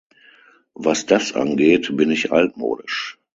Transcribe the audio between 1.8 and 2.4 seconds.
bin ich